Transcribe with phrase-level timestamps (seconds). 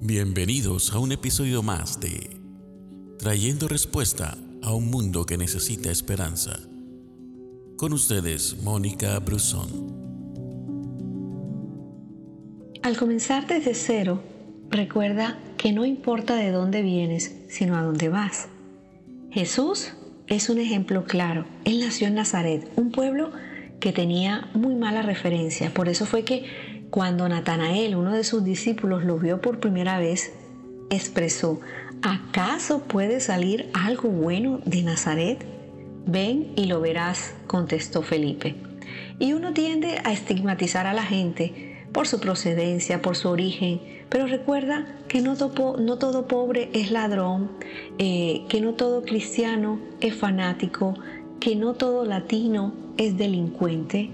[0.00, 2.30] Bienvenidos a un episodio más de
[3.18, 6.60] Trayendo Respuesta a un Mundo que Necesita Esperanza.
[7.76, 9.68] Con ustedes, Mónica Brusón.
[12.84, 14.22] Al comenzar desde cero,
[14.70, 18.48] recuerda que no importa de dónde vienes, sino a dónde vas.
[19.32, 19.94] Jesús
[20.28, 21.44] es un ejemplo claro.
[21.64, 23.32] Él nació en Nazaret, un pueblo
[23.80, 25.74] que tenía muy mala referencia.
[25.74, 26.44] Por eso fue que
[26.90, 30.32] cuando Natanael, uno de sus discípulos, lo vio por primera vez,
[30.90, 31.60] expresó,
[32.02, 35.44] ¿acaso puede salir algo bueno de Nazaret?
[36.06, 38.54] Ven y lo verás, contestó Felipe.
[39.18, 44.26] Y uno tiende a estigmatizar a la gente por su procedencia, por su origen, pero
[44.26, 47.50] recuerda que no, todo pobre es ladrón,
[47.98, 50.94] eh, que no todo cristiano es fanático,
[51.40, 54.10] que no todo latino es delincuente,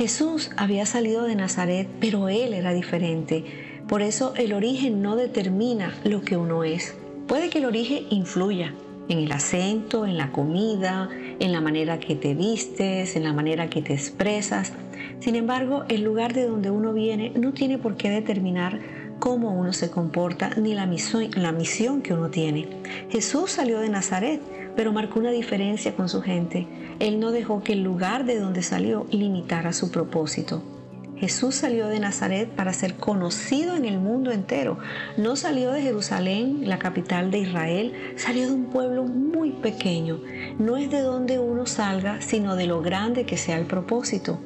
[0.00, 3.44] Jesús había salido de Nazaret, pero él era diferente.
[3.86, 6.94] Por eso el origen no determina lo que uno es.
[7.26, 8.72] Puede que el origen influya
[9.10, 13.68] en el acento, en la comida, en la manera que te vistes, en la manera
[13.68, 14.72] que te expresas.
[15.18, 18.80] Sin embargo, el lugar de donde uno viene no tiene por qué determinar
[19.20, 22.68] cómo uno se comporta ni la misión, que uno tiene.
[23.10, 24.40] Jesús salió de Nazaret,
[24.74, 26.66] pero marcó una diferencia con su gente.
[26.98, 30.62] Él no dejó que el lugar de donde salió limitara su propósito.
[31.16, 34.78] Jesús salió de Nazaret para ser conocido en el mundo entero.
[35.18, 40.18] No salió de Jerusalén, la capital de Israel, salió de un pueblo muy pequeño.
[40.58, 44.40] No es de donde uno salga, sino de lo grande que sea el propósito.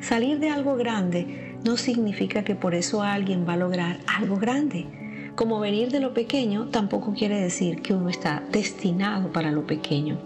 [0.00, 4.86] Salir de algo grande no significa que por eso alguien va a lograr algo grande.
[5.34, 10.18] Como venir de lo pequeño tampoco quiere decir que uno está destinado para lo pequeño.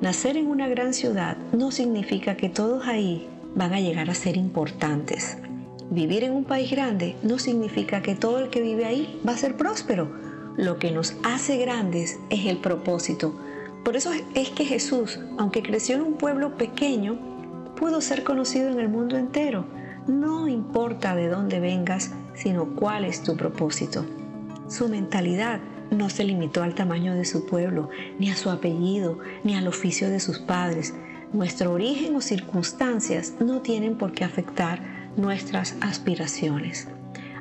[0.00, 4.36] Nacer en una gran ciudad no significa que todos ahí van a llegar a ser
[4.36, 5.38] importantes.
[5.90, 9.36] Vivir en un país grande no significa que todo el que vive ahí va a
[9.36, 10.10] ser próspero.
[10.56, 13.34] Lo que nos hace grandes es el propósito.
[13.84, 17.31] Por eso es que Jesús, aunque creció en un pueblo pequeño,
[17.82, 19.64] pudo ser conocido en el mundo entero.
[20.06, 24.06] No importa de dónde vengas, sino cuál es tu propósito.
[24.68, 25.58] Su mentalidad
[25.90, 27.90] no se limitó al tamaño de su pueblo,
[28.20, 30.94] ni a su apellido, ni al oficio de sus padres.
[31.32, 34.80] Nuestro origen o circunstancias no tienen por qué afectar
[35.16, 36.86] nuestras aspiraciones.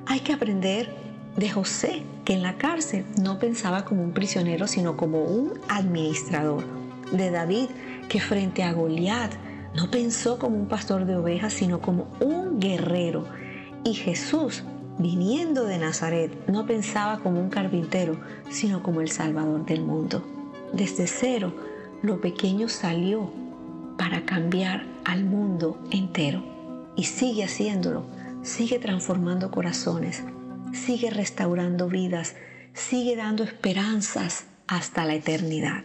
[0.07, 0.89] Hay que aprender
[1.37, 6.63] de José, que en la cárcel no pensaba como un prisionero, sino como un administrador.
[7.11, 7.67] De David,
[8.09, 9.31] que frente a Goliat
[9.75, 13.25] no pensó como un pastor de ovejas, sino como un guerrero.
[13.83, 14.63] Y Jesús,
[14.97, 20.23] viniendo de Nazaret, no pensaba como un carpintero, sino como el Salvador del mundo.
[20.73, 21.53] Desde cero,
[22.01, 23.31] lo pequeño salió
[23.97, 26.43] para cambiar al mundo entero.
[26.95, 28.05] Y sigue haciéndolo,
[28.41, 30.23] sigue transformando corazones,
[30.73, 32.35] sigue restaurando vidas,
[32.73, 35.83] sigue dando esperanzas hasta la eternidad.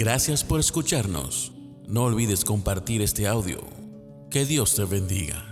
[0.00, 1.52] Gracias por escucharnos.
[1.86, 3.60] No olvides compartir este audio
[4.30, 5.49] que Dios te bendiga.